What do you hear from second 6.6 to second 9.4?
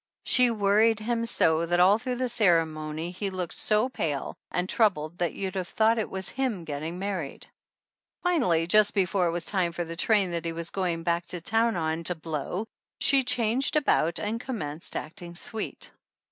getting married. Finally, just before it